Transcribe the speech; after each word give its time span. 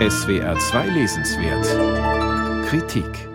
SWR 0.00 0.58
2 0.58 0.88
Lesenswert 0.88 2.66
Kritik 2.66 3.28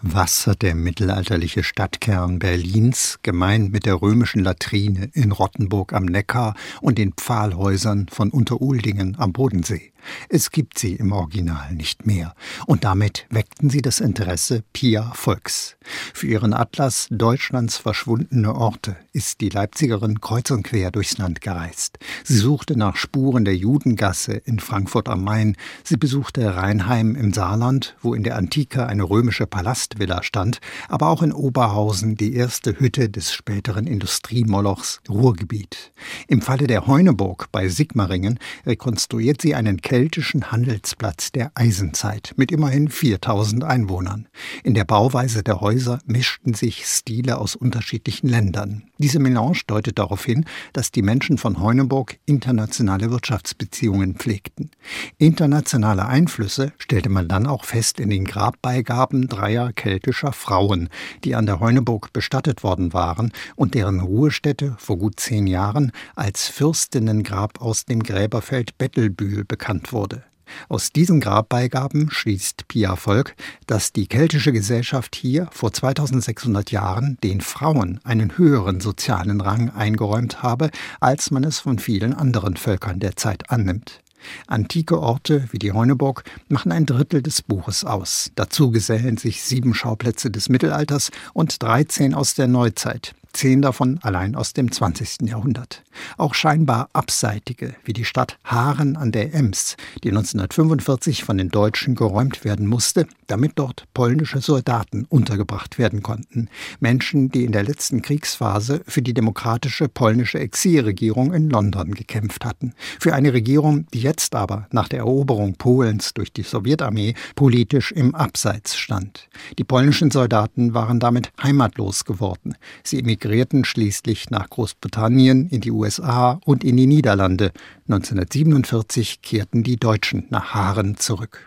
was 0.00 0.46
hat 0.46 0.62
der 0.62 0.74
mittelalterliche 0.74 1.62
Stadtkern 1.62 2.38
Berlins 2.38 3.18
gemein 3.22 3.68
mit 3.70 3.84
der 3.84 4.00
römischen 4.00 4.42
Latrine 4.42 5.10
in 5.12 5.30
Rottenburg 5.30 5.92
am 5.92 6.06
Neckar 6.06 6.54
und 6.80 6.96
den 6.96 7.12
Pfahlhäusern 7.12 8.06
von 8.10 8.30
Unteruldingen 8.30 9.16
am 9.18 9.34
Bodensee? 9.34 9.92
Es 10.28 10.50
gibt 10.50 10.78
sie 10.78 10.94
im 10.94 11.12
Original 11.12 11.72
nicht 11.74 12.06
mehr. 12.06 12.34
Und 12.66 12.84
damit 12.84 13.26
weckten 13.30 13.70
sie 13.70 13.82
das 13.82 14.00
Interesse 14.00 14.62
Pia 14.72 15.12
Volks. 15.14 15.76
Für 16.14 16.26
ihren 16.26 16.52
Atlas 16.52 17.08
Deutschlands 17.10 17.76
verschwundene 17.76 18.54
Orte 18.54 18.96
ist 19.12 19.40
die 19.40 19.48
Leipzigerin 19.48 20.20
kreuz 20.20 20.50
und 20.50 20.62
quer 20.62 20.90
durchs 20.90 21.18
Land 21.18 21.40
gereist. 21.40 21.98
Sie 22.24 22.36
suchte 22.36 22.76
nach 22.76 22.96
Spuren 22.96 23.44
der 23.44 23.56
Judengasse 23.56 24.32
in 24.32 24.60
Frankfurt 24.60 25.08
am 25.08 25.24
Main. 25.24 25.56
Sie 25.84 25.96
besuchte 25.96 26.56
Rheinheim 26.56 27.14
im 27.16 27.32
Saarland, 27.32 27.96
wo 28.00 28.14
in 28.14 28.22
der 28.22 28.36
Antike 28.36 28.86
eine 28.86 29.04
römische 29.04 29.46
Palastvilla 29.46 30.22
stand, 30.22 30.60
aber 30.88 31.08
auch 31.08 31.22
in 31.22 31.32
Oberhausen 31.32 32.16
die 32.16 32.34
erste 32.34 32.78
Hütte 32.78 33.08
des 33.08 33.32
späteren 33.32 33.86
Industriemolochs 33.86 35.00
Ruhrgebiet. 35.08 35.92
Im 36.28 36.42
Falle 36.42 36.66
der 36.66 36.86
Heuneburg 36.86 37.48
bei 37.52 37.68
Sigmaringen 37.68 38.38
rekonstruiert 38.66 39.40
sie 39.40 39.54
einen 39.54 39.80
keltischen 39.90 40.52
Handelsplatz 40.52 41.32
der 41.32 41.50
Eisenzeit 41.56 42.32
mit 42.36 42.52
immerhin 42.52 42.88
4000 42.88 43.64
Einwohnern. 43.64 44.28
In 44.62 44.74
der 44.74 44.84
Bauweise 44.84 45.42
der 45.42 45.60
Häuser 45.60 45.98
mischten 46.06 46.54
sich 46.54 46.86
Stile 46.86 47.38
aus 47.38 47.56
unterschiedlichen 47.56 48.28
Ländern. 48.28 48.84
Diese 48.98 49.18
Melange 49.18 49.62
deutet 49.66 49.98
darauf 49.98 50.24
hin, 50.24 50.44
dass 50.72 50.92
die 50.92 51.02
Menschen 51.02 51.38
von 51.38 51.58
Heuneburg 51.58 52.18
internationale 52.24 53.10
Wirtschaftsbeziehungen 53.10 54.14
pflegten. 54.14 54.70
Internationale 55.18 56.06
Einflüsse 56.06 56.72
stellte 56.78 57.08
man 57.08 57.26
dann 57.26 57.48
auch 57.48 57.64
fest 57.64 57.98
in 57.98 58.10
den 58.10 58.26
Grabbeigaben 58.26 59.26
dreier 59.26 59.72
keltischer 59.72 60.32
Frauen, 60.32 60.88
die 61.24 61.34
an 61.34 61.46
der 61.46 61.58
Heuneburg 61.58 62.12
bestattet 62.12 62.62
worden 62.62 62.92
waren 62.92 63.32
und 63.56 63.74
deren 63.74 63.98
Ruhestätte 63.98 64.76
vor 64.78 64.98
gut 64.98 65.18
zehn 65.18 65.48
Jahren 65.48 65.90
als 66.14 66.46
Fürstinnengrab 66.46 67.60
aus 67.60 67.86
dem 67.86 68.04
Gräberfeld 68.04 68.78
Bettelbühl 68.78 69.44
bekannt 69.44 69.79
benannt 69.80 69.92
wurde. 69.92 70.22
Aus 70.68 70.90
diesen 70.90 71.20
Grabbeigaben 71.20 72.10
schließt 72.10 72.66
Pia 72.66 72.96
Volk, 72.96 73.36
dass 73.68 73.92
die 73.92 74.08
keltische 74.08 74.50
Gesellschaft 74.50 75.14
hier 75.14 75.48
vor 75.52 75.72
2600 75.72 76.72
Jahren 76.72 77.18
den 77.22 77.40
Frauen 77.40 78.00
einen 78.02 78.36
höheren 78.36 78.80
sozialen 78.80 79.40
Rang 79.40 79.70
eingeräumt 79.70 80.42
habe, 80.42 80.70
als 80.98 81.30
man 81.30 81.44
es 81.44 81.60
von 81.60 81.78
vielen 81.78 82.14
anderen 82.14 82.56
Völkern 82.56 82.98
der 82.98 83.14
Zeit 83.14 83.48
annimmt. 83.50 84.00
Antike 84.48 84.98
Orte 84.98 85.48
wie 85.52 85.58
die 85.58 85.72
Heuneburg 85.72 86.24
machen 86.48 86.72
ein 86.72 86.84
Drittel 86.84 87.22
des 87.22 87.42
Buches 87.42 87.84
aus. 87.84 88.32
Dazu 88.34 88.72
gesellen 88.72 89.16
sich 89.16 89.42
sieben 89.42 89.72
Schauplätze 89.72 90.32
des 90.32 90.48
Mittelalters 90.48 91.10
und 91.32 91.62
13 91.62 92.12
aus 92.12 92.34
der 92.34 92.48
Neuzeit, 92.48 93.14
zehn 93.32 93.62
davon 93.62 93.98
allein 94.02 94.34
aus 94.34 94.52
dem 94.52 94.70
20. 94.70 95.28
Jahrhundert. 95.28 95.82
Auch 96.16 96.34
scheinbar 96.34 96.88
abseitige, 96.92 97.74
wie 97.84 97.92
die 97.92 98.04
Stadt 98.04 98.38
Haaren 98.44 98.96
an 98.96 99.12
der 99.12 99.34
Ems, 99.34 99.76
die 100.02 100.08
1945 100.08 101.24
von 101.24 101.38
den 101.38 101.48
Deutschen 101.48 101.94
geräumt 101.94 102.44
werden 102.44 102.66
musste, 102.66 103.06
damit 103.26 103.52
dort 103.56 103.84
polnische 103.94 104.40
Soldaten 104.40 105.04
untergebracht 105.08 105.78
werden 105.78 106.02
konnten. 106.02 106.48
Menschen, 106.80 107.30
die 107.30 107.44
in 107.44 107.52
der 107.52 107.62
letzten 107.62 108.02
Kriegsphase 108.02 108.82
für 108.86 109.02
die 109.02 109.14
demokratische 109.14 109.88
polnische 109.88 110.38
Exilregierung 110.38 111.32
in 111.32 111.50
London 111.50 111.94
gekämpft 111.94 112.44
hatten. 112.44 112.74
Für 112.98 113.14
eine 113.14 113.32
Regierung, 113.32 113.86
die 113.92 114.00
jetzt 114.00 114.34
aber 114.34 114.66
nach 114.72 114.88
der 114.88 115.00
Eroberung 115.00 115.54
Polens 115.54 116.14
durch 116.14 116.32
die 116.32 116.42
Sowjetarmee 116.42 117.14
politisch 117.34 117.92
im 117.92 118.14
Abseits 118.14 118.76
stand. 118.76 119.28
Die 119.58 119.64
polnischen 119.64 120.10
Soldaten 120.10 120.74
waren 120.74 121.00
damit 121.00 121.32
heimatlos 121.42 122.04
geworden. 122.04 122.56
Sie 122.82 122.98
emigrierten 123.20 123.64
schließlich 123.66 124.30
nach 124.30 124.48
Großbritannien, 124.48 125.48
in 125.48 125.60
die 125.60 125.70
USA 125.70 126.40
und 126.46 126.64
in 126.64 126.78
die 126.78 126.86
Niederlande. 126.86 127.52
1947 127.86 129.20
kehrten 129.20 129.62
die 129.62 129.76
Deutschen 129.76 130.26
nach 130.30 130.54
Haaren 130.54 130.96
zurück. 130.96 131.44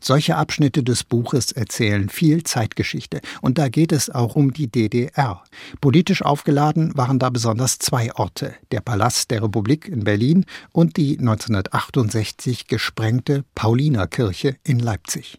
Solche 0.00 0.36
Abschnitte 0.36 0.82
des 0.82 1.04
Buches 1.04 1.52
erzählen 1.52 2.08
viel 2.08 2.42
Zeitgeschichte, 2.42 3.20
und 3.40 3.58
da 3.58 3.68
geht 3.68 3.92
es 3.92 4.10
auch 4.10 4.36
um 4.36 4.52
die 4.52 4.68
DDR. 4.68 5.42
Politisch 5.80 6.22
aufgeladen 6.22 6.96
waren 6.96 7.18
da 7.18 7.30
besonders 7.30 7.78
zwei 7.78 8.14
Orte, 8.14 8.54
der 8.70 8.80
Palast 8.80 9.30
der 9.30 9.42
Republik 9.42 9.88
in 9.88 10.04
Berlin 10.04 10.44
und 10.72 10.96
die 10.96 11.18
1968 11.18 12.66
gesprengte 12.66 13.44
Paulinerkirche 13.54 14.56
in 14.64 14.78
Leipzig. 14.78 15.38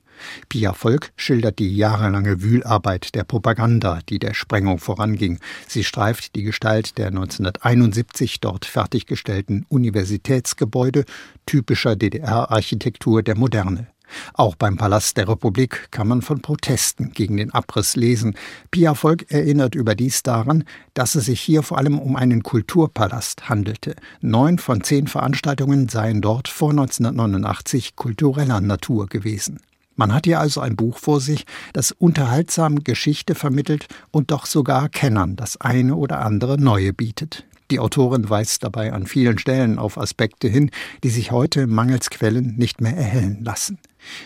Pia 0.50 0.74
Volk 0.74 1.12
schildert 1.16 1.60
die 1.60 1.76
jahrelange 1.76 2.42
Wühlarbeit 2.42 3.16
der 3.16 3.24
Propaganda, 3.24 4.00
die 4.10 4.20
der 4.20 4.34
Sprengung 4.34 4.80
voranging. 4.80 5.40
Sie 5.68 5.84
streift 5.84 6.36
die 6.36 6.44
Gestalt 6.44 6.98
der 6.98 7.08
1971 7.08 8.40
dort 8.40 8.66
fertiggestellten 8.66 9.66
Universitätsgebäude, 9.70 11.06
typischer 11.46 11.96
DDR-Architektur 11.96 13.24
der 13.24 13.38
Moderne. 13.38 13.88
Auch 14.34 14.56
beim 14.56 14.78
Palast 14.78 15.18
der 15.18 15.28
Republik 15.28 15.88
kann 15.92 16.08
man 16.08 16.22
von 16.22 16.42
Protesten 16.42 17.12
gegen 17.12 17.38
den 17.38 17.54
Abriss 17.54 17.96
lesen. 17.96 18.36
Pia 18.72 18.94
Volk 18.94 19.32
erinnert 19.32 19.76
überdies 19.76 20.24
daran, 20.24 20.64
dass 20.94 21.16
es 21.16 21.26
sich 21.26 21.42
hier 21.42 21.64
vor 21.64 21.78
allem 21.78 22.00
um 22.00 22.16
einen 22.16 22.44
Kulturpalast 22.44 23.50
handelte. 23.50 23.96
Neun 24.22 24.60
von 24.60 24.84
zehn 24.84 25.08
Veranstaltungen 25.08 25.90
seien 25.90 26.22
dort 26.22 26.48
vor 26.48 26.72
1989 26.72 27.96
kultureller 27.96 28.62
Natur 28.62 29.08
gewesen. 29.08 29.60
Man 29.96 30.14
hat 30.14 30.26
hier 30.26 30.40
also 30.40 30.60
ein 30.60 30.76
Buch 30.76 30.98
vor 30.98 31.22
sich, 31.22 31.46
das 31.72 31.92
unterhaltsam 31.92 32.84
Geschichte 32.84 33.36
vermittelt 33.36 33.88
und 34.12 34.32
doch 34.32 34.48
sogar 34.48 34.90
Kennern 34.90 35.36
das 35.36 35.62
eine 35.62 35.96
oder 35.96 36.22
andere 36.22 36.60
Neue 36.60 36.94
bietet. 36.94 37.46
Die 37.70 37.80
Autorin 37.80 38.30
weist 38.30 38.64
dabei 38.64 38.94
an 38.94 39.08
vielen 39.08 39.38
Stellen 39.38 39.80
auf 39.80 39.98
Aspekte 39.98 40.48
hin, 40.48 40.72
die 41.04 41.10
sich 41.10 41.32
heute 41.32 41.68
mangels 41.68 42.10
Quellen 42.10 42.56
nicht 42.58 42.82
mehr 42.82 42.96
erhellen 42.96 43.44
lassen. 43.44 43.80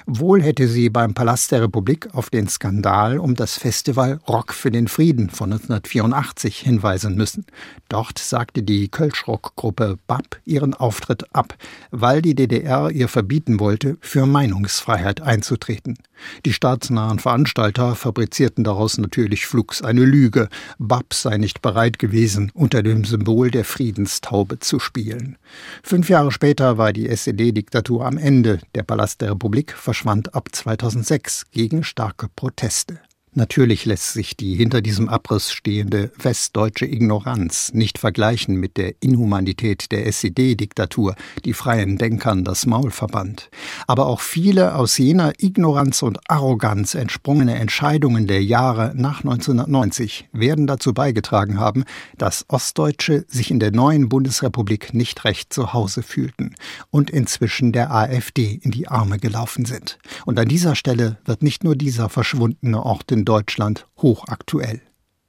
Wohl 0.06 0.42
hätte 0.42 0.68
sie 0.68 0.90
beim 0.90 1.14
Palast 1.14 1.52
der 1.52 1.64
Republik 1.64 2.08
auf 2.14 2.30
den 2.30 2.48
Skandal 2.48 3.20
um 3.20 3.36
das 3.36 3.58
Festival 3.58 4.20
Rock 4.28 4.54
für 4.54 4.72
den 4.72 4.88
Frieden 4.88 5.30
von 5.30 5.52
1984 5.52 6.60
hinweisen 6.60 7.16
müssen. 7.16 7.46
Dort 7.90 8.20
sagte 8.20 8.64
die 8.64 8.90
Kölschrock-Gruppe 8.90 9.98
BAP 10.08 10.40
ihren 10.46 10.74
Auftritt 10.74 11.34
ab, 11.36 11.56
weil 11.92 12.22
die 12.22 12.36
DDR 12.36 12.90
ihr 12.92 13.08
verbieten 13.08 13.60
wollte, 13.60 13.98
für 14.02 14.26
Meinungsfreiheit 14.26 15.22
einzutreten. 15.22 15.98
Die 16.46 16.54
staatsnahen 16.54 17.20
Veranstalter 17.20 17.96
fabrizierten 17.96 18.64
daraus 18.64 18.98
natürlich 18.98 19.46
flugs 19.46 19.82
eine 19.82 20.04
Lüge. 20.04 20.50
BAP 20.80 21.14
sei 21.14 21.38
nicht 21.38 21.62
bereit 21.62 22.00
gewesen, 22.00 22.52
unter 22.54 22.84
dem 22.84 23.04
Symbol 23.04 23.52
der 23.52 23.66
Friedenstaube 23.66 24.60
zu 24.60 24.80
spielen. 24.80 25.38
Fünf 25.84 26.10
Jahre 26.10 26.32
später 26.32 26.78
war 26.78 26.94
die 26.94 27.08
SED-Diktatur 27.08 28.06
am 28.06 28.18
Ende. 28.18 28.60
Der 28.76 28.84
Palast 28.84 29.22
der 29.22 29.32
Republik 29.32 29.67
verschwand 29.72 30.34
ab 30.34 30.50
2006 30.52 31.46
gegen 31.52 31.84
starke 31.84 32.30
Proteste. 32.30 33.00
Natürlich 33.34 33.86
lässt 33.86 34.14
sich 34.14 34.36
die 34.36 34.56
hinter 34.56 34.82
diesem 34.82 35.10
Abriss 35.10 35.52
stehende 35.52 36.12
westdeutsche 36.18 36.86
Ignoranz 36.86 37.72
nicht 37.74 38.00
vergleichen 38.00 38.56
mit 38.56 38.78
der 38.78 38.96
Inhumanität 39.00 39.92
der 39.92 40.08
SED-Diktatur, 40.08 41.14
die 41.46 41.54
freien 41.54 41.98
Denkern 41.98 42.44
das 42.44 42.66
Maul 42.66 42.90
verband. 42.90 43.50
Aber 43.86 44.08
auch 44.08 44.22
viele 44.22 44.76
aus 44.76 44.98
jener 44.98 45.34
Ignoranz 45.38 46.02
und 46.02 46.20
Arroganz 46.30 46.96
entsprungene 46.96 47.56
Entscheidungen 47.56 48.28
der 48.28 48.44
Jahre 48.44 48.94
nach 48.96 49.20
1990 49.20 50.30
werden 50.32 50.66
dazu 50.66 50.94
beigetragen 50.94 51.60
haben, 51.60 51.84
dass 52.18 52.46
Ostdeutsche 52.48 53.26
sich 53.28 53.52
in 53.52 53.60
der 53.60 53.72
neuen 53.72 54.10
Bundesrepublik 54.10 54.94
nicht 54.94 55.26
recht 55.26 55.54
zu 55.54 55.74
Hause 55.74 56.02
fühlten 56.02 56.56
und 56.90 57.10
inzwischen 57.10 57.72
der 57.72 57.92
AfD 57.94 58.60
in 58.64 58.72
die 58.72 58.88
Arme 58.88 59.20
gelaufen 59.20 59.66
sind. 59.66 60.00
Und 60.26 60.40
an 60.40 60.48
dieser 60.48 60.76
Stelle 60.76 61.18
wird 61.26 61.44
nicht 61.44 61.64
nur 61.64 61.76
dieser 61.76 62.10
verschwundene 62.10 62.82
Ort 62.82 63.12
in 63.18 63.26
Deutschland 63.26 63.88
hochaktuell. 63.98 64.80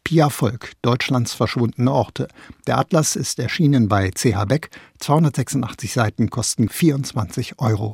Pia 0.05 0.29
Volk, 0.29 0.73
Deutschlands 0.83 1.33
verschwundene 1.33 1.91
Orte. 1.91 2.29
Der 2.67 2.77
Atlas 2.77 3.17
ist 3.17 3.39
erschienen 3.39 3.89
bei 3.89 4.11
CH 4.11 4.45
Beck. 4.47 4.71
286 4.99 5.93
Seiten 5.95 6.29
kosten 6.29 6.69
24 6.69 7.59
Euro. 7.59 7.87